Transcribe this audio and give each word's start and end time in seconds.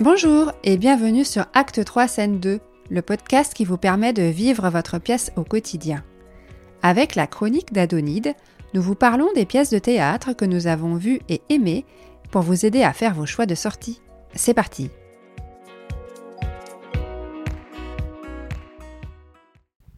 Bonjour 0.00 0.52
et 0.62 0.76
bienvenue 0.76 1.24
sur 1.24 1.46
Acte 1.54 1.82
3 1.84 2.06
Scène 2.08 2.38
2, 2.38 2.60
le 2.90 3.02
podcast 3.02 3.54
qui 3.54 3.64
vous 3.64 3.78
permet 3.78 4.12
de 4.12 4.22
vivre 4.22 4.68
votre 4.68 4.98
pièce 4.98 5.32
au 5.36 5.42
quotidien. 5.44 6.04
Avec 6.82 7.14
la 7.14 7.26
chronique 7.26 7.72
d'Adonide, 7.72 8.34
nous 8.74 8.82
vous 8.82 8.94
parlons 8.94 9.32
des 9.34 9.46
pièces 9.46 9.70
de 9.70 9.78
théâtre 9.78 10.34
que 10.34 10.44
nous 10.44 10.66
avons 10.66 10.96
vues 10.96 11.20
et 11.28 11.40
aimées 11.48 11.84
pour 12.30 12.42
vous 12.42 12.66
aider 12.66 12.82
à 12.82 12.92
faire 12.92 13.14
vos 13.14 13.26
choix 13.26 13.46
de 13.46 13.54
sortie. 13.54 14.00
C'est 14.34 14.54
parti 14.54 14.90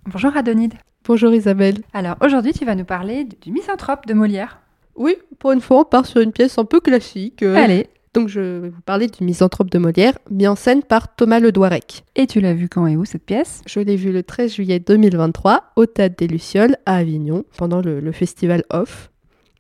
Bonjour 0.07 0.37
Adonide. 0.37 0.75
Bonjour 1.05 1.33
Isabelle. 1.35 1.79
Alors 1.93 2.17
aujourd'hui 2.23 2.53
tu 2.53 2.65
vas 2.65 2.75
nous 2.75 2.85
parler 2.85 3.25
du 3.25 3.51
misanthrope 3.53 4.07
de 4.07 4.15
Molière. 4.15 4.61
Oui, 4.97 5.17
pour 5.39 5.53
une 5.53 5.61
fois 5.61 5.81
on 5.81 5.85
part 5.85 6.07
sur 6.07 6.21
une 6.21 6.33
pièce 6.33 6.59
un 6.59 6.65
peu 6.65 6.81
classique. 6.81 7.43
euh, 7.43 7.55
Allez, 7.57 7.89
Donc 8.19 8.27
je 8.29 8.41
vais 8.41 8.69
vous 8.71 8.81
parler 8.81 9.07
du 9.07 9.23
Misanthrope 9.23 9.71
de 9.71 9.79
Molière, 9.79 10.19
mis 10.29 10.49
en 10.49 10.57
scène 10.57 10.83
par 10.83 11.15
Thomas 11.15 11.39
Le 11.39 11.53
Douarec. 11.53 12.03
et 12.17 12.27
tu 12.27 12.41
l'as 12.41 12.53
vu 12.53 12.69
quand 12.69 12.85
et 12.89 12.97
où 12.97 13.05
cette 13.05 13.23
pièce? 13.23 13.63
Je 13.65 13.79
l'ai 13.79 13.95
vu 13.95 14.11
le 14.11 14.25
13 14.25 14.55
juillet 14.55 14.81
2023 14.81 15.63
au 15.77 15.87
Théâtre 15.87 16.17
des 16.19 16.27
Lucioles 16.27 16.79
à 16.85 16.97
Avignon 16.97 17.45
pendant 17.57 17.81
le, 17.81 18.01
le 18.01 18.11
festival 18.11 18.65
Off. 18.71 19.13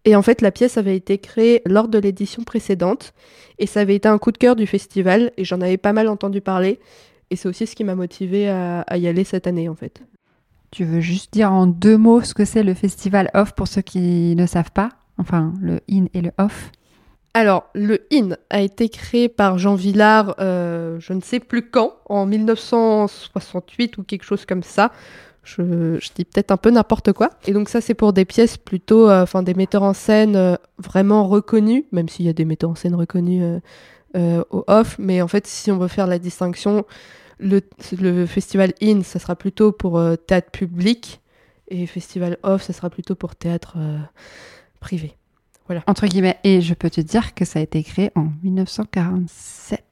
Et 0.04 0.16
en 0.16 0.22
fait, 0.22 0.40
la 0.40 0.50
pièce 0.50 0.76
avait 0.76 0.96
été 0.96 1.18
créée 1.18 1.62
lors 1.66 1.86
de 1.86 2.00
l'édition 2.00 2.42
précédente 2.42 3.12
et 3.60 3.66
ça 3.66 3.78
avait 3.78 3.94
été 3.94 4.08
un 4.08 4.18
coup 4.18 4.32
de 4.32 4.38
cœur 4.38 4.56
du 4.56 4.66
festival 4.66 5.30
et 5.36 5.44
j'en 5.44 5.60
avais 5.60 5.76
pas 5.76 5.92
mal 5.92 6.08
entendu 6.08 6.40
parler. 6.40 6.80
Et 7.30 7.36
c'est 7.36 7.48
aussi 7.48 7.64
ce 7.64 7.76
qui 7.76 7.84
m'a 7.84 7.94
motivé 7.94 8.48
à, 8.48 8.80
à 8.80 8.96
y 8.96 9.06
aller 9.06 9.22
cette 9.22 9.46
année 9.46 9.68
en 9.68 9.76
fait. 9.76 10.02
Tu 10.72 10.84
veux 10.84 11.00
juste 11.00 11.32
dire 11.32 11.52
en 11.52 11.68
deux 11.68 11.96
mots 11.96 12.22
ce 12.22 12.34
que 12.34 12.44
c'est 12.44 12.64
le 12.64 12.74
festival 12.74 13.30
off 13.34 13.52
pour 13.52 13.68
ceux 13.68 13.82
qui 13.82 14.34
ne 14.34 14.46
savent 14.46 14.72
pas? 14.72 14.88
Enfin, 15.16 15.52
le 15.60 15.78
in 15.88 16.06
et 16.12 16.22
le 16.22 16.32
off. 16.38 16.72
Alors, 17.38 17.70
le 17.72 18.00
IN 18.10 18.36
a 18.50 18.60
été 18.62 18.88
créé 18.88 19.28
par 19.28 19.58
Jean 19.58 19.76
Villard, 19.76 20.34
euh, 20.40 20.98
je 20.98 21.12
ne 21.12 21.20
sais 21.20 21.38
plus 21.38 21.70
quand, 21.70 21.92
en 22.06 22.26
1968 22.26 23.96
ou 23.96 24.02
quelque 24.02 24.24
chose 24.24 24.44
comme 24.44 24.64
ça. 24.64 24.90
Je, 25.44 26.00
dis 26.16 26.24
peut-être 26.24 26.50
un 26.50 26.56
peu 26.56 26.70
n'importe 26.70 27.12
quoi. 27.12 27.30
Et 27.46 27.52
donc 27.52 27.68
ça, 27.68 27.80
c'est 27.80 27.94
pour 27.94 28.12
des 28.12 28.24
pièces 28.24 28.56
plutôt, 28.56 29.08
euh, 29.08 29.22
enfin 29.22 29.44
des 29.44 29.54
metteurs 29.54 29.84
en 29.84 29.92
scène 29.94 30.34
euh, 30.34 30.56
vraiment 30.78 31.28
reconnus, 31.28 31.84
même 31.92 32.08
s'il 32.08 32.26
y 32.26 32.28
a 32.28 32.32
des 32.32 32.44
metteurs 32.44 32.70
en 32.70 32.74
scène 32.74 32.96
reconnus 32.96 33.60
au 34.16 34.64
off. 34.66 34.96
Mais 34.98 35.22
en 35.22 35.28
fait, 35.28 35.46
si 35.46 35.70
on 35.70 35.78
veut 35.78 35.86
faire 35.86 36.08
la 36.08 36.18
distinction, 36.18 36.84
le, 37.38 37.60
le 38.00 38.26
festival 38.26 38.72
IN, 38.80 39.04
ça 39.04 39.20
sera 39.20 39.36
plutôt 39.36 39.70
pour 39.70 40.02
théâtre 40.26 40.50
public, 40.50 41.20
et 41.68 41.86
festival 41.86 42.36
off, 42.42 42.62
ça 42.62 42.72
sera 42.72 42.90
plutôt 42.90 43.14
pour 43.14 43.36
théâtre 43.36 43.74
euh, 43.76 43.98
Entre 45.86 46.06
guillemets. 46.06 46.36
Et 46.44 46.60
je 46.60 46.74
peux 46.74 46.90
te 46.90 47.00
dire 47.00 47.34
que 47.34 47.44
ça 47.44 47.58
a 47.58 47.62
été 47.62 47.82
créé 47.82 48.10
en 48.14 48.26
1947. 48.42 49.82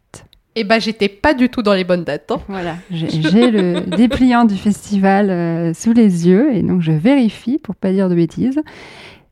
Et 0.58 0.64
bah 0.64 0.78
j'étais 0.78 1.08
pas 1.08 1.34
du 1.34 1.50
tout 1.50 1.60
dans 1.62 1.74
les 1.74 1.84
bonnes 1.84 2.04
dates. 2.04 2.30
hein. 2.30 2.40
Voilà, 2.48 2.76
j'ai 2.90 3.50
le 3.50 3.80
dépliant 3.96 4.46
du 4.46 4.56
festival 4.56 5.28
euh, 5.30 5.74
sous 5.74 5.92
les 5.92 6.26
yeux 6.26 6.54
et 6.54 6.62
donc 6.62 6.80
je 6.80 6.92
vérifie 6.92 7.58
pour 7.58 7.74
pas 7.74 7.92
dire 7.92 8.08
de 8.08 8.14
bêtises. 8.14 8.60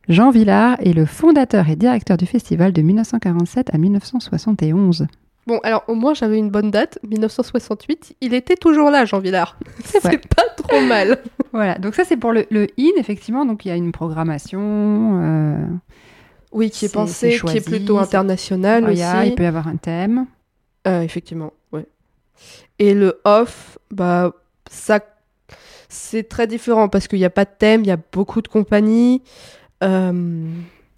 Jean 0.07 0.31
Villard 0.31 0.77
est 0.81 0.93
le 0.93 1.07
fondateur 1.07 1.71
et 1.71 1.77
directeur 1.77 2.19
du 2.19 2.27
festival 2.27 2.75
de 2.75 2.83
1947 2.83 3.73
à 3.75 3.79
1971. 3.79 5.07
Bon, 5.47 5.61
alors 5.63 5.85
au 5.89 5.95
moins 5.95 6.13
j'avais 6.13 6.37
une 6.39 6.51
bonne 6.51 6.71
date, 6.71 6.99
1968. 7.09 8.17
Il 8.21 8.35
était 8.35 8.57
toujours 8.57 8.91
là, 8.91 9.07
Jean 9.07 9.19
Villard. 9.21 9.59
C'est 9.85 10.03
pas 10.03 10.43
trop 10.59 10.81
mal. 10.83 11.19
Voilà, 11.53 11.79
donc 11.79 11.95
ça 11.95 12.05
c'est 12.05 12.17
pour 12.19 12.33
le, 12.33 12.45
le 12.51 12.67
IN, 12.79 12.93
effectivement. 12.99 13.47
Donc 13.47 13.65
il 13.65 13.69
y 13.69 13.71
a 13.71 13.77
une 13.77 13.93
programmation. 13.93 14.61
euh, 15.23 15.57
Oui, 16.55 16.71
qui 16.71 16.87
est, 16.87 16.89
C'est- 16.89 16.95
pensé, 16.95 17.39
qui 17.45 17.57
est 17.59 17.61
plutôt 17.67 17.99
international 17.99 18.85
a- 18.87 18.91
aussi. 18.91 19.29
il 19.29 19.35
peut 19.35 19.43
y 19.43 19.47
avoir 19.47 19.69
un 19.69 19.77
thème. 19.77 20.27
Euh, 20.87 21.03
effectivement, 21.03 21.53
ouais. 21.73 21.87
Et 22.79 22.95
le 22.95 23.21
off, 23.25 23.79
bah 23.91 24.33
ça, 24.71 25.01
c'est 25.89 26.29
très 26.29 26.47
différent 26.47 26.89
parce 26.89 27.07
qu'il 27.09 27.19
n'y 27.19 27.25
a 27.25 27.31
pas 27.31 27.45
de 27.45 27.51
thème, 27.59 27.83
il 27.83 27.89
y 27.89 27.91
a 27.93 27.99
beaucoup 28.13 28.41
de 28.41 28.49
compagnies. 28.49 29.23
Euh, 29.83 30.47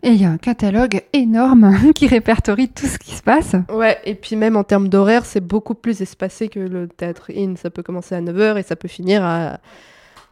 Et 0.03 0.11
il 0.11 0.21
y 0.21 0.25
a 0.25 0.31
un 0.31 0.37
catalogue 0.39 1.03
énorme 1.13 1.73
qui 1.95 2.07
répertorie 2.07 2.69
tout 2.69 2.87
ce 2.87 2.99
qui 2.99 3.15
se 3.15 3.23
passe. 3.23 3.57
Ouais, 3.73 3.99
et 4.05 4.15
puis 4.15 4.37
même 4.37 4.57
en 4.57 4.63
termes 4.65 4.89
d'horaire, 4.89 5.25
c'est 5.25 5.41
beaucoup 5.41 5.75
plus 5.75 6.01
espacé 6.03 6.49
que 6.49 6.61
le 6.61 6.87
théâtre 6.87 7.31
in. 7.35 7.57
Ça 7.57 7.71
peut 7.71 7.83
commencer 7.83 8.15
à 8.15 8.21
9h 8.21 8.59
et 8.59 8.63
ça 8.63 8.77
peut 8.77 8.89
finir 8.89 9.25
à 9.25 9.59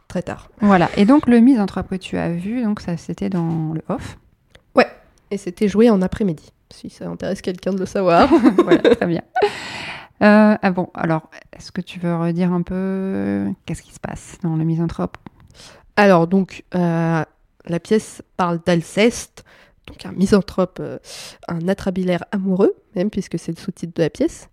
très 0.07 0.21
tard. 0.21 0.49
Voilà, 0.61 0.89
et 0.97 1.05
donc 1.05 1.27
le 1.27 1.39
misanthrope 1.39 1.89
que 1.89 1.95
tu 1.95 2.15
as 2.17 2.29
vu, 2.31 2.63
donc 2.63 2.79
ça 2.79 2.95
c'était 2.95 3.29
dans 3.29 3.73
le 3.73 3.81
off. 3.89 4.17
Et 5.31 5.37
c'était 5.37 5.67
joué 5.67 5.89
en 5.89 6.01
après-midi, 6.01 6.51
si 6.73 6.89
ça 6.89 7.07
intéresse 7.07 7.41
quelqu'un 7.41 7.73
de 7.73 7.79
le 7.79 7.85
savoir. 7.85 8.29
voilà, 8.63 8.95
très 8.95 9.07
bien. 9.07 9.21
Euh, 10.21 10.55
ah 10.61 10.71
bon, 10.71 10.89
alors, 10.93 11.29
est-ce 11.55 11.71
que 11.71 11.81
tu 11.81 11.99
veux 11.99 12.15
redire 12.15 12.53
un 12.53 12.61
peu 12.61 13.47
qu'est-ce 13.65 13.81
qui 13.81 13.93
se 13.93 13.99
passe 13.99 14.37
dans 14.43 14.55
le 14.55 14.63
misanthrope? 14.63 15.17
Alors, 15.97 16.27
donc, 16.27 16.63
euh, 16.73 17.23
la 17.65 17.79
pièce 17.79 18.21
parle 18.37 18.59
d'Alceste, 18.65 19.43
donc 19.87 20.05
un 20.05 20.11
misanthrope, 20.11 20.79
euh, 20.79 20.97
un 21.47 21.67
atrabilaire 21.67 22.23
amoureux, 22.31 22.73
même 22.95 23.09
puisque 23.09 23.37
c'est 23.37 23.51
le 23.51 23.61
sous-titre 23.61 23.93
de 23.95 24.03
la 24.03 24.09
pièce, 24.09 24.49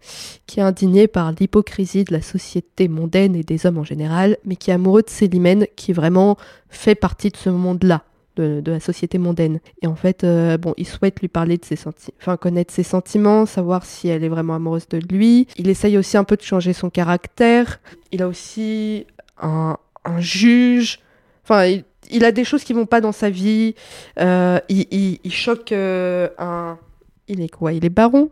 qui 0.46 0.60
est 0.60 0.62
indigné 0.62 1.08
par 1.08 1.32
l'hypocrisie 1.32 2.04
de 2.04 2.12
la 2.12 2.22
société 2.22 2.88
mondaine 2.88 3.34
et 3.34 3.42
des 3.42 3.66
hommes 3.66 3.78
en 3.78 3.84
général, 3.84 4.36
mais 4.44 4.56
qui 4.56 4.70
est 4.70 4.74
amoureux 4.74 5.02
de 5.02 5.10
Célimène, 5.10 5.66
qui 5.76 5.92
vraiment 5.92 6.36
fait 6.68 6.94
partie 6.94 7.30
de 7.30 7.36
ce 7.36 7.50
monde-là. 7.50 8.02
De, 8.36 8.62
la 8.64 8.80
société 8.80 9.18
mondaine. 9.18 9.60
Et 9.82 9.86
en 9.86 9.94
fait, 9.94 10.24
euh, 10.24 10.56
bon, 10.56 10.72
il 10.78 10.86
souhaite 10.86 11.20
lui 11.20 11.28
parler 11.28 11.58
de 11.58 11.64
ses 11.66 11.76
sentiments, 11.76 12.14
enfin 12.18 12.38
connaître 12.38 12.72
ses 12.72 12.82
sentiments, 12.82 13.44
savoir 13.44 13.84
si 13.84 14.08
elle 14.08 14.24
est 14.24 14.28
vraiment 14.30 14.54
amoureuse 14.54 14.88
de 14.88 14.98
lui. 14.98 15.46
Il 15.58 15.68
essaye 15.68 15.98
aussi 15.98 16.16
un 16.16 16.24
peu 16.24 16.36
de 16.36 16.42
changer 16.42 16.72
son 16.72 16.88
caractère. 16.88 17.80
Il 18.10 18.22
a 18.22 18.28
aussi 18.28 19.06
un, 19.40 19.76
un 20.06 20.20
juge. 20.20 21.00
Enfin, 21.44 21.66
il, 22.10 22.24
a 22.24 22.32
des 22.32 22.44
choses 22.44 22.64
qui 22.64 22.72
vont 22.72 22.86
pas 22.86 23.02
dans 23.02 23.12
sa 23.12 23.28
vie. 23.28 23.74
Euh, 24.18 24.58
il, 24.70 24.86
il- 24.90 25.18
il 25.24 25.32
choque 25.32 25.72
euh, 25.72 26.28
un. 26.38 26.78
Il 27.28 27.40
est 27.42 27.48
quoi? 27.50 27.72
Il 27.74 27.84
est 27.84 27.90
baron? 27.90 28.30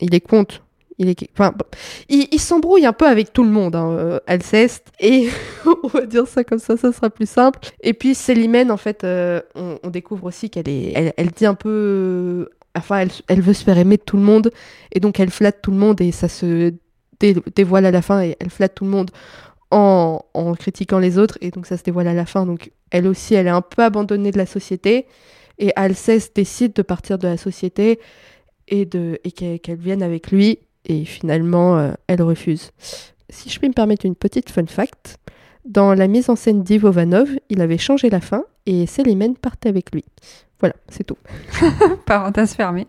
Il 0.00 0.14
est 0.14 0.20
comte 0.20 0.62
il 0.98 2.40
s'embrouille 2.40 2.86
un 2.86 2.92
peu 2.92 3.06
avec 3.06 3.32
tout 3.32 3.44
le 3.44 3.50
monde, 3.50 3.76
hein, 3.76 3.90
euh, 3.90 4.20
Alceste, 4.26 4.92
et 5.00 5.28
on 5.84 5.88
va 5.88 6.06
dire 6.06 6.26
ça 6.26 6.44
comme 6.44 6.58
ça, 6.58 6.76
ça 6.76 6.92
sera 6.92 7.10
plus 7.10 7.28
simple. 7.28 7.60
Et 7.82 7.92
puis 7.92 8.14
Célimène, 8.14 8.70
en 8.70 8.76
fait, 8.76 9.04
euh, 9.04 9.40
on, 9.54 9.90
découvre 9.90 10.24
aussi 10.24 10.50
qu'elle 10.50 10.68
est, 10.68 11.14
elle, 11.16 11.30
dit 11.30 11.46
un 11.46 11.54
peu, 11.54 11.68
euh, 11.70 12.50
enfin, 12.76 13.06
elle, 13.28 13.40
veut 13.40 13.52
se 13.52 13.64
faire 13.64 13.78
aimer 13.78 13.96
de 13.96 14.02
tout 14.02 14.16
le 14.16 14.22
monde, 14.22 14.50
et 14.92 15.00
donc 15.00 15.20
elle 15.20 15.30
flatte 15.30 15.60
tout 15.62 15.70
le 15.70 15.78
monde, 15.78 16.00
et 16.00 16.12
ça 16.12 16.28
se 16.28 16.72
dé- 17.20 17.36
dévoile 17.54 17.86
à 17.86 17.90
la 17.90 18.02
fin, 18.02 18.22
et 18.22 18.36
elle 18.40 18.50
flatte 18.50 18.74
tout 18.74 18.84
le 18.84 18.90
monde 18.90 19.10
en, 19.70 20.22
critiquant 20.58 20.98
les 20.98 21.18
autres, 21.18 21.38
et 21.40 21.50
donc 21.50 21.66
ça 21.66 21.76
se 21.76 21.82
dévoile 21.82 22.08
à 22.08 22.14
la 22.14 22.26
fin. 22.26 22.46
Donc 22.46 22.70
elle 22.90 23.06
aussi, 23.06 23.34
elle 23.34 23.46
est 23.46 23.50
un 23.50 23.62
peu 23.62 23.82
abandonnée 23.82 24.30
de 24.30 24.38
la 24.38 24.46
société, 24.46 25.06
et 25.58 25.72
Alceste 25.76 26.36
décide 26.36 26.72
de 26.72 26.82
partir 26.82 27.18
de 27.18 27.28
la 27.28 27.36
société 27.36 27.98
et, 28.68 28.86
qu'elle 28.86 29.78
vienne 29.78 30.02
avec 30.02 30.30
lui, 30.30 30.58
et 30.86 31.04
finalement, 31.04 31.76
euh, 31.76 31.92
elle 32.06 32.22
refuse. 32.22 32.70
Si 33.28 33.50
je 33.50 33.58
puis 33.58 33.68
me 33.68 33.74
permettre 33.74 34.06
une 34.06 34.14
petite 34.14 34.50
fun 34.50 34.66
fact, 34.66 35.18
dans 35.64 35.94
la 35.94 36.06
mise 36.06 36.30
en 36.30 36.36
scène 36.36 36.62
d'Ivo 36.62 36.90
Vanov, 36.90 37.28
il 37.50 37.60
avait 37.60 37.78
changé 37.78 38.08
la 38.08 38.20
fin, 38.20 38.44
et 38.66 38.86
Célimène 38.86 39.36
partait 39.36 39.68
avec 39.68 39.92
lui. 39.92 40.04
Voilà, 40.60 40.74
c'est 40.88 41.04
tout. 41.04 41.18
Parenthèse 42.06 42.54
fermée. 42.54 42.86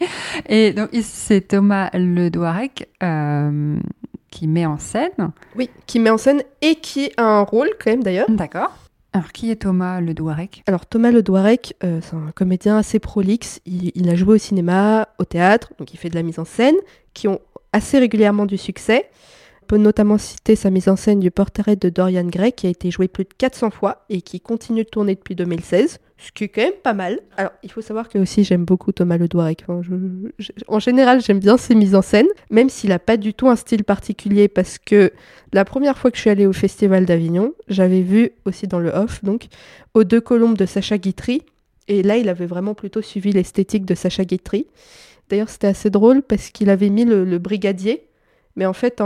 Et 0.48 0.72
donc 0.72 0.90
c'est 1.02 1.50
Thomas 1.50 1.90
Le 1.94 2.30
Douarec 2.30 2.88
euh, 3.04 3.78
qui 4.32 4.48
met 4.48 4.66
en 4.66 4.78
scène. 4.78 5.32
Oui, 5.56 5.70
qui 5.86 6.00
met 6.00 6.10
en 6.10 6.18
scène 6.18 6.44
et 6.62 6.76
qui 6.76 7.12
a 7.18 7.24
un 7.24 7.42
rôle 7.42 7.70
quand 7.84 7.92
même 7.92 8.04
d'ailleurs. 8.04 8.30
D'accord. 8.30 8.74
Alors 9.18 9.32
qui 9.32 9.50
est 9.50 9.56
Thomas 9.56 10.00
Le 10.00 10.14
Douarec? 10.14 10.62
Alors 10.68 10.86
Thomas 10.86 11.10
Le 11.10 11.24
Douarec, 11.24 11.76
euh, 11.84 12.02
c'est 12.04 12.16
un 12.16 12.32
comédien 12.36 12.78
assez 12.78 13.00
prolixe. 13.00 13.62
Il, 13.66 13.92
il 13.96 14.08
a 14.10 14.16
joué 14.16 14.36
au 14.36 14.38
cinéma, 14.38 15.08
au 15.18 15.26
théâtre, 15.26 15.74
donc 15.80 15.92
il 15.92 15.98
fait 15.98 16.10
de 16.10 16.14
la 16.14 16.22
mise 16.22 16.38
en 16.38 16.46
scène, 16.46 16.76
qui 17.16 17.28
ont 17.28 17.40
assez 17.74 17.98
régulièrement 17.98 18.46
du 18.46 18.60
succès. 18.60 19.10
On 19.64 19.66
peut 19.66 19.78
notamment 19.78 20.20
citer 20.20 20.56
sa 20.56 20.70
mise 20.70 20.88
en 20.88 20.96
scène 20.96 21.20
du 21.20 21.32
portrait 21.32 21.76
de 21.76 21.90
Dorian 21.90 22.26
Gray, 22.26 22.54
qui 22.54 22.68
a 22.68 22.70
été 22.70 22.92
joué 22.92 23.08
plus 23.08 23.24
de 23.24 23.34
400 23.36 23.72
fois 23.72 24.06
et 24.10 24.22
qui 24.22 24.40
continue 24.40 24.84
de 24.84 24.90
tourner 24.90 25.16
depuis 25.16 25.34
2016, 25.34 25.98
ce 26.18 26.32
qui 26.32 26.46
est 26.46 26.48
quand 26.48 26.62
même 26.62 26.74
pas 26.84 26.94
mal. 26.94 27.20
Alors 27.38 27.52
il 27.64 27.72
faut 27.72 27.82
savoir 27.82 28.10
que 28.10 28.18
aussi 28.18 28.44
j'aime 28.44 28.66
beaucoup 28.66 28.92
Thomas 28.92 29.18
Le 29.18 29.28
Douarec. 29.28 29.66
En 30.68 30.80
général, 30.80 31.22
j'aime 31.22 31.40
bien 31.40 31.58
ses 31.58 31.76
mises 31.76 31.96
en 31.96 32.02
scène, 32.02 32.28
même 32.50 32.70
s'il 32.70 32.90
n'a 32.90 33.00
pas 33.00 33.18
du 33.18 33.34
tout 33.34 33.48
un 33.50 33.56
style 33.56 33.84
particulier, 33.84 34.48
parce 34.48 34.78
que 34.80 35.12
la 35.54 35.64
première 35.64 35.98
fois 35.98 36.12
que 36.12 36.18
je 36.18 36.22
suis 36.22 36.30
allée 36.30 36.48
au 36.48 36.54
Festival 36.54 37.06
d'Avignon, 37.06 37.54
j'avais 37.68 38.02
vu 38.02 38.32
aussi 38.46 38.68
dans 38.68 38.80
le 38.80 38.90
off, 38.90 39.24
donc, 39.24 39.48
aux 39.94 40.04
deux 40.04 40.22
colombes 40.22 40.58
de 40.58 40.66
Sacha 40.66 40.98
Guitry. 40.98 41.44
Et 41.88 42.04
là, 42.04 42.18
il 42.18 42.28
avait 42.28 42.48
vraiment 42.48 42.74
plutôt 42.74 43.02
suivi 43.02 43.32
l'esthétique 43.32 43.86
de 43.86 43.96
Sacha 43.96 44.26
Guitry. 44.26 44.68
D'ailleurs, 45.30 45.50
c'était 45.50 45.68
assez 45.68 45.90
drôle 45.90 46.22
parce 46.22 46.50
qu'il 46.50 46.70
avait 46.70 46.90
mis 46.90 47.06
le, 47.06 47.38
brigadier, 47.38 48.08
mais 48.56 48.66
en 48.66 48.74
fait, 48.74 49.02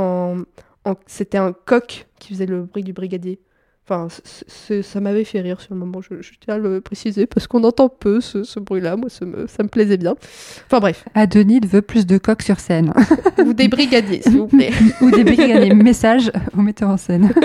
c'était 1.05 1.37
un 1.37 1.53
coq 1.53 2.07
qui 2.19 2.29
faisait 2.33 2.45
le 2.45 2.63
bruit 2.63 2.83
du 2.83 2.93
brigadier. 2.93 3.39
Enfin, 3.91 4.07
ça 4.81 5.01
m'avait 5.01 5.25
fait 5.25 5.41
rire 5.41 5.59
sur 5.59 5.73
le 5.73 5.79
moment, 5.81 5.99
je, 5.99 6.15
tiens 6.39 6.55
à 6.55 6.57
le 6.57 6.79
préciser, 6.79 7.25
parce 7.25 7.45
qu'on 7.45 7.65
entend 7.65 7.89
peu 7.89 8.21
ce, 8.21 8.57
bruit-là, 8.57 8.95
moi 8.95 9.09
ça 9.09 9.25
me, 9.25 9.47
ça 9.47 9.63
me, 9.63 9.67
plaisait 9.67 9.97
bien. 9.97 10.15
Enfin 10.65 10.79
bref. 10.79 11.03
Adonide 11.13 11.65
veut 11.65 11.81
plus 11.81 12.05
de 12.05 12.17
coq 12.17 12.41
sur 12.41 12.61
scène. 12.61 12.93
Ou 13.45 13.53
des 13.53 13.67
brigadiers, 13.67 14.21
s'il 14.21 14.37
vous 14.37 14.47
plaît. 14.47 14.71
Ou 15.01 15.11
des 15.11 15.25
brigadiers. 15.25 15.73
Message 15.73 16.31
au 16.57 16.61
metteur 16.61 16.89
en 16.89 16.95
scène. 16.95 17.33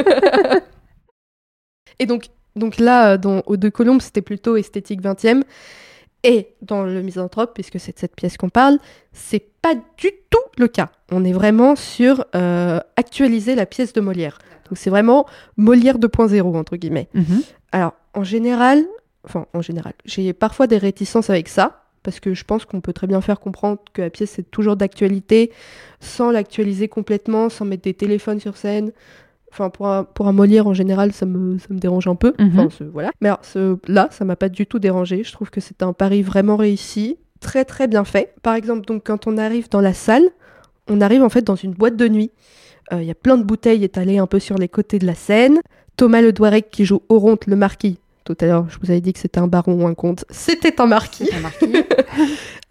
Et 1.99 2.07
donc, 2.07 2.27
donc 2.55 2.79
là, 2.79 3.17
dans, 3.17 3.43
aux 3.47 3.57
deux 3.57 3.71
colombes, 3.71 4.01
c'était 4.01 4.23
plutôt 4.23 4.57
esthétique 4.57 5.03
20e. 5.03 5.43
Et 6.23 6.55
dans 6.63 6.85
le 6.85 7.03
misanthrope, 7.03 7.55
puisque 7.55 7.81
c'est 7.81 7.93
de 7.93 7.99
cette 7.99 8.15
pièce 8.15 8.37
qu'on 8.37 8.51
parle, 8.51 8.79
c'est 9.13 9.45
pas 9.63 9.75
du 9.75 10.11
tout 10.31 10.39
le 10.59 10.69
cas. 10.69 10.91
On 11.11 11.25
est 11.25 11.33
vraiment 11.33 11.75
sur 11.75 12.25
euh, 12.37 12.79
actualiser 12.97 13.57
la 13.57 13.67
pièce 13.67 13.93
de 13.93 14.01
Molière. 14.01 14.39
Donc 14.69 14.79
c'est 14.79 14.91
vraiment 14.91 15.27
Molière 15.57 15.99
2.0, 15.99 16.57
entre 16.57 16.77
guillemets. 16.77 17.09
Mhm. 17.15 17.43
Alors, 17.73 17.95
en 18.15 18.25
général, 18.25 18.85
enfin, 19.25 19.47
en 19.53 19.63
général, 19.63 19.93
j'ai 20.05 20.33
parfois 20.33 20.67
des 20.67 20.79
réticences 20.79 21.31
avec 21.31 21.49
ça, 21.49 21.85
parce 22.03 22.21
que 22.21 22.35
je 22.35 22.45
pense 22.45 22.65
qu'on 22.65 22.81
peut 22.81 22.93
très 22.93 23.07
bien 23.07 23.21
faire 23.21 23.41
comprendre 23.41 23.81
que 23.93 24.03
la 24.03 24.11
pièce 24.11 24.39
est 24.39 24.51
toujours 24.51 24.77
d'actualité, 24.77 25.53
sans 26.01 26.31
l'actualiser 26.31 26.89
complètement, 26.89 27.49
sans 27.49 27.65
mettre 27.65 27.83
des 27.83 27.95
téléphones 27.95 28.41
sur 28.41 28.57
scène, 28.57 28.93
Enfin, 29.53 29.71
pour 29.71 29.89
un, 29.89 30.05
pour 30.05 30.29
un 30.29 30.33
Molière 30.33 30.67
en 30.67 30.75
général, 30.75 31.13
ça 31.13 31.25
me, 31.25 31.57
ça 31.59 31.69
me 31.71 31.79
dérange 31.79 32.07
un 32.09 32.15
peu. 32.15 32.35
Mhm. 32.39 32.69
voilà. 32.93 33.11
Mais 33.23 33.29
alors, 33.29 33.41
ce, 33.43 33.79
là, 33.91 34.09
ça 34.11 34.27
m'a 34.27 34.37
pas 34.37 34.51
du 34.51 34.67
tout 34.67 34.79
dérangé. 34.79 35.25
Je 35.25 35.33
trouve 35.33 35.49
que 35.49 35.63
c'est 35.63 35.83
un 35.83 35.95
pari 35.95 36.21
vraiment 36.21 36.57
réussi, 36.57 37.17
très 37.41 37.65
très 37.65 37.89
bien 37.89 38.05
fait. 38.05 38.35
Par 38.43 38.55
exemple, 38.55 38.85
donc 38.85 39.07
quand 39.07 39.27
on 39.27 39.39
arrive 39.39 39.71
dans 39.71 39.81
la 39.81 39.95
salle, 39.95 40.25
on 40.89 41.01
arrive 41.01 41.23
en 41.23 41.29
fait 41.29 41.43
dans 41.43 41.57
une 41.57 41.73
boîte 41.73 41.97
de 41.97 42.09
nuit. 42.09 42.31
Euh, 42.93 43.03
il 43.03 43.09
y 43.09 43.11
a 43.11 43.15
plein 43.15 43.37
de 43.37 43.43
bouteilles 43.43 43.85
étalées 43.85 44.19
un 44.19 44.27
peu 44.27 44.39
sur 44.39 44.57
les 44.57 44.69
côtés 44.69 44.99
de 44.99 45.07
la 45.07 45.15
scène. 45.15 45.61
Thomas 45.97 46.21
Le 46.21 46.33
Douarec 46.33 46.71
qui 46.71 46.85
joue 46.85 47.03
Oronte 47.09 47.47
le 47.47 47.57
marquis. 47.57 47.99
Tout 48.25 48.37
à 48.41 48.47
l'heure, 48.47 48.67
je 48.69 48.79
vous 48.81 48.91
avais 48.91 49.01
dit 49.01 49.13
que 49.13 49.21
c'était 49.21 49.39
un 49.39 49.47
baron 49.47 49.83
ou 49.83 49.87
un 49.87 49.95
comte. 49.95 50.25
C'était 50.31 50.81
un 50.81 50.87
marquis. 50.87 51.29
Un 51.35 51.41
marquis. 51.41 51.73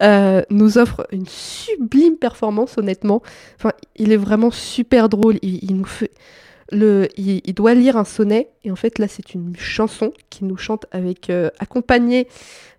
Euh, 0.02 0.42
nous 0.50 0.76
offre 0.76 1.06
une 1.10 1.24
sublime 1.26 2.16
performance, 2.16 2.76
honnêtement. 2.76 3.22
Enfin, 3.58 3.72
il 3.94 4.12
est 4.12 4.18
vraiment 4.18 4.50
super 4.50 5.08
drôle. 5.08 5.38
il 5.40 5.74
nous 5.74 5.86
fait 5.86 6.10
le, 6.72 7.08
il, 7.16 7.54
doit 7.54 7.74
lire 7.74 7.96
un 7.96 8.04
sonnet 8.04 8.50
et 8.64 8.70
en 8.70 8.76
fait 8.76 8.98
là 8.98 9.08
c'est 9.08 9.34
une 9.34 9.54
chanson 9.56 10.12
qu'il 10.30 10.46
nous 10.46 10.56
chante 10.56 10.86
avec 10.90 11.30
euh, 11.30 11.50
accompagnée 11.58 12.26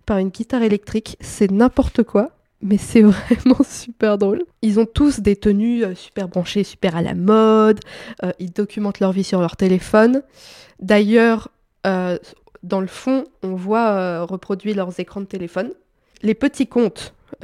par 0.06 0.18
une 0.18 0.28
guitare 0.28 0.62
électrique. 0.62 1.16
C'est 1.20 1.50
n'importe 1.50 2.02
quoi, 2.02 2.30
mais 2.62 2.78
c'est 2.78 3.02
vraiment 3.02 3.62
super 3.64 4.18
drôle. 4.18 4.42
Ils 4.62 4.80
ont 4.80 4.86
tous 4.86 5.20
des 5.20 5.36
tenues 5.36 5.84
euh, 5.84 5.94
super 5.94 6.28
branchées, 6.28 6.64
super 6.64 6.96
à 6.96 7.02
la 7.02 7.14
mode. 7.14 7.80
Euh, 8.24 8.32
ils 8.38 8.52
documentent 8.52 9.00
leur 9.00 9.12
vie 9.12 9.24
sur 9.24 9.40
leur 9.40 9.56
téléphone. 9.56 10.22
D'ailleurs, 10.80 11.48
dans 11.84 12.80
le 12.80 12.86
fond, 12.86 13.24
on 13.42 13.54
voit 13.54 14.24
reproduire 14.24 14.76
leurs 14.76 15.00
écrans 15.00 15.22
de 15.22 15.26
téléphone. 15.26 15.72
Les 16.22 16.34
petits 16.34 16.66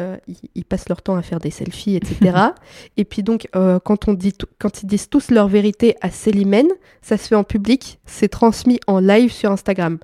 euh, 0.01 0.17
ils, 0.55 0.65
passent 0.65 0.89
leur 0.89 1.03
temps 1.03 1.17
à 1.17 1.23
faire 1.23 1.39
des 1.39 1.51
selfies, 1.51 1.95
etc. 1.95 2.37
et 2.97 3.05
puis 3.05 3.23
donc, 3.23 3.49
euh, 3.55 3.79
quand, 3.79 4.09
on 4.09 4.15
dit 4.15 4.33
quand 4.59 4.83
ils 4.83 4.87
disent 4.87 5.09
tous 5.09 5.31
leur 5.31 5.47
vérité 5.47 5.97
à 6.01 6.11
Célimène, 6.11 6.69
ça 7.03 7.17
se 7.17 7.29
fait 7.29 7.35
en 7.35 7.45
public, 7.45 8.01
c'est 8.05 8.29
transmis 8.29 8.81
en 8.87 8.99
live 8.99 9.31
sur 9.31 9.51
Instagram. 9.51 9.99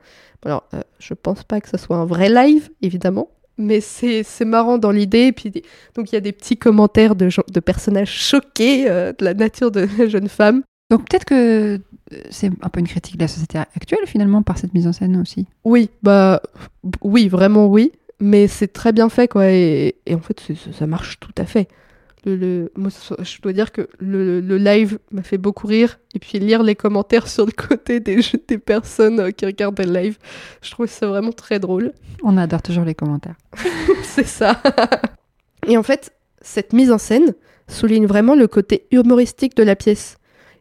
Alors, 0.44 0.64
euh, 0.74 0.82
je 0.98 1.14
pense 1.14 1.42
pas 1.42 1.60
que 1.60 1.68
ce 1.68 1.76
soit 1.76 1.96
un 1.96 2.04
vrai 2.04 2.28
live, 2.28 2.70
évidemment, 2.82 3.30
mais 3.58 3.80
c'est 3.80 4.44
marrant 4.44 4.78
dans 4.78 4.90
l'idée. 4.90 5.26
Et 5.26 5.32
puis, 5.32 5.50
donc, 5.94 6.12
il 6.12 6.14
y 6.14 6.18
a 6.18 6.20
des 6.20 6.32
petits 6.32 6.56
commentaires 6.56 7.14
de, 7.14 7.28
de 7.28 7.60
personnages 7.60 8.12
choqués 8.12 8.84
de 8.86 9.24
la 9.24 9.34
nature 9.34 9.70
de 9.70 9.86
la 9.98 10.08
jeune 10.08 10.28
femme. 10.28 10.62
Donc 10.90 11.08
peut-être 11.08 11.24
que 11.24 11.78
c'est 12.30 12.50
un 12.62 12.68
peu 12.68 12.80
une 12.80 12.88
critique 12.88 13.16
de 13.16 13.22
la 13.22 13.28
société 13.28 13.58
actuelle 13.58 14.06
finalement 14.06 14.42
par 14.42 14.58
cette 14.58 14.74
mise 14.74 14.88
en 14.88 14.92
scène 14.92 15.20
aussi. 15.20 15.46
Oui, 15.62 15.88
bah 16.02 16.42
oui, 17.02 17.28
vraiment 17.28 17.68
oui 17.68 17.92
mais 18.20 18.46
c'est 18.46 18.68
très 18.68 18.92
bien 18.92 19.08
fait, 19.08 19.28
quoi. 19.28 19.50
Et, 19.50 19.94
en 20.12 20.20
fait, 20.20 20.40
ça 20.78 20.86
marche 20.86 21.18
tout 21.18 21.32
à 21.38 21.44
fait. 21.44 21.68
Le, 22.26 22.70
moi, 22.76 22.90
je 23.18 23.40
dois 23.40 23.52
dire 23.52 23.72
que 23.72 23.88
le, 23.98 24.40
live 24.40 24.98
m'a 25.10 25.22
fait 25.22 25.38
beaucoup 25.38 25.66
rire. 25.66 25.98
Et 26.14 26.18
puis 26.18 26.38
lire 26.38 26.62
les 26.62 26.74
commentaires 26.74 27.28
sur 27.28 27.46
le 27.46 27.52
côté 27.52 28.00
des, 28.00 28.20
des 28.48 28.58
personnes 28.58 29.20
euh, 29.20 29.30
qui 29.30 29.46
regardent 29.46 29.80
le 29.80 29.92
live, 29.92 30.18
je 30.62 30.70
trouve 30.70 30.86
ça 30.86 31.06
vraiment 31.06 31.32
très 31.32 31.58
drôle. 31.58 31.92
On 32.22 32.36
adore 32.36 32.62
toujours 32.62 32.84
les 32.84 32.94
commentaires. 32.94 33.36
c'est 34.02 34.26
ça. 34.26 34.60
et 35.66 35.76
en 35.76 35.82
fait, 35.82 36.12
cette 36.42 36.72
mise 36.72 36.92
en 36.92 36.98
scène 36.98 37.34
souligne 37.68 38.06
vraiment 38.06 38.34
le 38.34 38.48
côté 38.48 38.86
humoristique 38.90 39.56
de 39.56 39.62
la 39.62 39.76
pièce. 39.76 40.18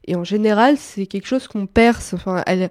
Et 0.07 0.15
en 0.15 0.23
général, 0.23 0.77
c'est 0.77 1.07
quelque 1.07 1.27
chose 1.27 1.47
qu'on 1.47 1.67
perce. 1.67 2.13
Enfin, 2.13 2.43
elle, 2.47 2.69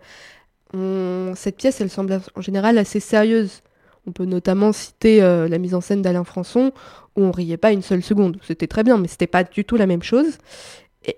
cette 1.34 1.56
pièce, 1.56 1.80
elle 1.80 1.90
semble 1.90 2.20
en 2.34 2.40
général 2.40 2.78
assez 2.78 3.00
sérieuse. 3.00 3.62
On 4.08 4.12
peut 4.12 4.24
notamment 4.24 4.72
citer 4.72 5.22
euh, 5.22 5.48
la 5.48 5.58
mise 5.58 5.74
en 5.74 5.82
scène 5.82 6.00
d'Alain 6.00 6.24
Françon, 6.24 6.72
où 7.14 7.24
on 7.24 7.30
riait 7.30 7.58
pas 7.58 7.72
une 7.72 7.82
seule 7.82 8.02
seconde. 8.02 8.38
C'était 8.42 8.66
très 8.66 8.82
bien, 8.82 8.96
mais 8.96 9.06
c'était 9.06 9.26
pas 9.26 9.44
du 9.44 9.66
tout 9.66 9.76
la 9.76 9.86
même 9.86 10.02
chose. 10.02 10.38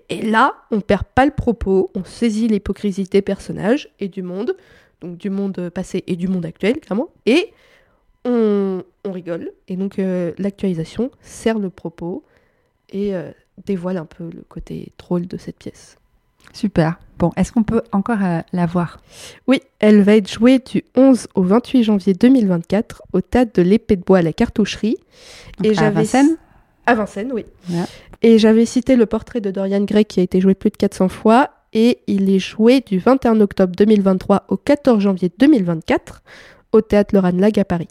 Et, 0.09 0.21
là, 0.21 0.55
on 0.71 0.81
perd 0.81 1.03
pas 1.15 1.25
le 1.25 1.31
propos, 1.31 1.89
on 1.95 2.03
saisit 2.03 2.49
l'hypocrisie 2.49 3.05
des 3.05 3.21
personnages 3.21 3.89
et 3.99 4.09
du 4.09 4.23
monde, 4.23 4.57
donc 4.99 5.17
du 5.17 5.29
monde 5.29 5.69
passé 5.69 6.03
et 6.07 6.17
du 6.17 6.27
monde 6.27 6.45
actuel, 6.45 6.81
clairement, 6.81 7.09
et 7.25 7.53
on, 8.25 8.83
rigole. 9.05 9.51
Et 9.69 9.77
donc 9.77 9.97
euh, 9.97 10.33
l'actualisation 10.37 11.11
sert 11.21 11.59
le 11.59 11.69
propos 11.69 12.23
et 12.89 13.15
euh, 13.15 13.31
dévoile 13.65 13.97
un 13.97 14.05
peu 14.05 14.25
le 14.25 14.43
côté 14.47 14.91
drôle 14.97 15.27
de 15.27 15.37
cette 15.37 15.57
pièce. 15.57 15.97
Super. 16.53 16.99
Bon, 17.17 17.31
est-ce 17.37 17.51
qu'on 17.51 17.63
peut 17.63 17.83
encore 17.91 18.23
euh, 18.23 18.39
la 18.51 18.65
voir? 18.65 18.99
Oui, 19.47 19.61
elle 19.79 20.01
va 20.01 20.15
être 20.15 20.29
jouée 20.31 20.59
du 20.59 20.83
11 20.95 21.27
au 21.35 21.43
28 21.43 21.83
janvier 21.83 22.13
2024 22.13 23.03
au 23.13 23.21
théâtre 23.21 23.51
de 23.53 23.61
l'Épée 23.61 23.95
de 23.95 24.01
Bois 24.03 24.19
à 24.19 24.21
la 24.23 24.33
Cartoucherie. 24.33 24.97
et 25.63 25.77
à 25.77 25.91
Vincennes? 25.91 26.37
À 26.87 26.95
Vincennes, 26.95 27.31
oui. 27.31 27.45
Et 28.23 28.39
j'avais 28.39 28.65
cité 28.65 28.95
le 28.95 29.05
portrait 29.05 29.39
de 29.39 29.51
Dorian 29.51 29.83
Gray 29.83 30.03
qui 30.05 30.19
a 30.19 30.23
été 30.23 30.41
joué 30.41 30.55
plus 30.55 30.71
de 30.71 30.77
400 30.77 31.09
fois 31.09 31.51
et 31.73 31.99
il 32.07 32.29
est 32.29 32.39
joué 32.39 32.81
du 32.81 32.97
21 32.97 33.39
octobre 33.39 33.73
2023 33.75 34.45
au 34.49 34.57
14 34.57 34.99
janvier 34.99 35.31
2024 35.37 36.23
au 36.71 36.81
théâtre 36.81 37.13
Lorraine 37.13 37.39
Lag 37.39 37.57
à 37.59 37.65
Paris. 37.65 37.87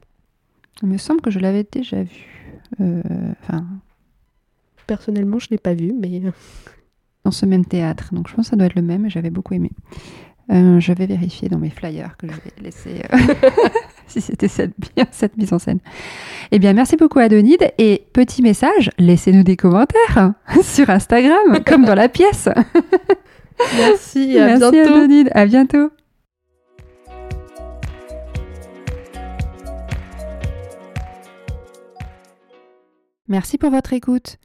Il 0.83 0.89
me 0.89 0.99
semble 0.99 1.21
que 1.21 1.31
je 1.31 1.39
l'avais 1.39 1.67
déjà 1.71 2.03
vu. 2.03 2.57
Euh, 2.81 3.01
Personnellement, 4.87 5.39
je 5.39 5.47
ne 5.47 5.51
l'ai 5.53 5.59
pas 5.59 5.75
vu, 5.75 5.93
mais 5.93 6.21
dans 7.25 7.31
ce 7.31 7.47
même 7.47 7.65
théâtre. 7.65 8.11
Donc 8.13 8.29
je 8.29 8.35
pense 8.35 8.47
que 8.47 8.51
ça 8.51 8.57
doit 8.57 8.67
être 8.67 8.75
le 8.75 8.83
même 8.83 9.09
j'avais 9.09 9.31
beaucoup 9.31 9.55
aimé. 9.55 9.71
Euh, 10.51 10.81
je 10.81 10.93
vais 10.93 11.07
vérifier 11.07 11.49
dans 11.49 11.59
mes 11.59 11.71
flyers 11.71 12.17
que 12.17 12.27
je 12.27 12.33
vais 12.33 12.65
laisser 12.65 13.03
euh, 13.13 13.19
si 14.09 14.21
c'était 14.21 14.49
cette, 14.49 15.37
mise 15.37 15.53
en 15.53 15.61
scène. 15.61 15.79
Eh 16.51 16.59
bien, 16.59 16.73
merci 16.73 16.97
beaucoup 16.97 17.21
Adonide 17.21 17.73
et 17.79 18.07
petit 18.13 18.43
message, 18.43 18.91
laissez-nous 18.99 19.45
des 19.45 19.57
commentaires 19.57 20.33
sur 20.63 20.91
Instagram 20.91 21.63
comme 21.65 21.85
dans 21.85 21.95
la 21.95 22.09
pièce. 22.09 22.49
merci, 23.77 24.39
à 24.39 24.47
merci 24.47 24.71
bientôt. 24.73 24.95
Adonide, 24.95 25.31
à 25.35 25.47
bientôt. 25.47 25.91
Merci 33.29 33.57
pour 33.57 33.71
votre 33.71 33.93
écoute. 33.93 34.39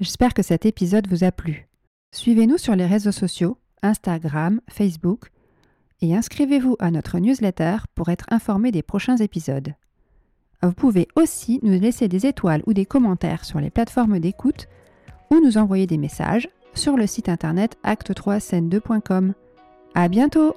J'espère 0.00 0.34
que 0.34 0.42
cet 0.42 0.66
épisode 0.66 1.06
vous 1.06 1.22
a 1.22 1.30
plu. 1.30 1.68
Suivez-nous 2.12 2.58
sur 2.58 2.76
les 2.76 2.86
réseaux 2.86 3.12
sociaux, 3.12 3.56
Instagram, 3.82 4.60
Facebook, 4.68 5.30
et 6.02 6.14
inscrivez-vous 6.14 6.76
à 6.78 6.90
notre 6.90 7.18
newsletter 7.18 7.78
pour 7.94 8.10
être 8.10 8.26
informé 8.30 8.70
des 8.70 8.82
prochains 8.82 9.16
épisodes. 9.16 9.74
Vous 10.62 10.72
pouvez 10.72 11.08
aussi 11.16 11.58
nous 11.62 11.78
laisser 11.78 12.08
des 12.08 12.26
étoiles 12.26 12.62
ou 12.66 12.74
des 12.74 12.86
commentaires 12.86 13.44
sur 13.44 13.60
les 13.60 13.70
plateformes 13.70 14.20
d'écoute 14.20 14.68
ou 15.30 15.40
nous 15.40 15.58
envoyer 15.58 15.86
des 15.86 15.96
messages 15.96 16.48
sur 16.74 16.96
le 16.96 17.06
site 17.06 17.28
internet 17.28 17.76
acte3scène2.com. 17.82 19.32
À 19.94 20.08
bientôt! 20.08 20.54